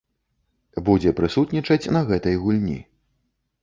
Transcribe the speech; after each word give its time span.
Будзе 0.87 1.13
прысутнічаць 1.21 1.81
на 1.99 2.05
гэтай 2.11 2.35
гульні. 2.45 2.79